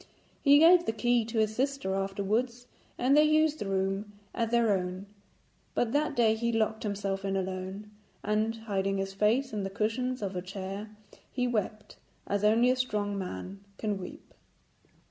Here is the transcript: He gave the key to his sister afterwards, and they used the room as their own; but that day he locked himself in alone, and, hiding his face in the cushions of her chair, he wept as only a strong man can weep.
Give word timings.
He 0.41 0.57
gave 0.57 0.87
the 0.87 0.93
key 0.93 1.23
to 1.25 1.37
his 1.37 1.55
sister 1.55 1.93
afterwards, 1.93 2.65
and 2.97 3.15
they 3.15 3.21
used 3.23 3.59
the 3.59 3.67
room 3.67 4.13
as 4.33 4.49
their 4.49 4.73
own; 4.75 5.05
but 5.75 5.91
that 5.91 6.15
day 6.15 6.33
he 6.33 6.51
locked 6.51 6.81
himself 6.81 7.23
in 7.23 7.37
alone, 7.37 7.91
and, 8.23 8.55
hiding 8.55 8.97
his 8.97 9.13
face 9.13 9.53
in 9.53 9.61
the 9.61 9.69
cushions 9.69 10.23
of 10.23 10.33
her 10.33 10.41
chair, 10.41 10.89
he 11.31 11.47
wept 11.47 11.97
as 12.25 12.43
only 12.43 12.71
a 12.71 12.75
strong 12.75 13.15
man 13.15 13.59
can 13.77 13.99
weep. 13.99 14.33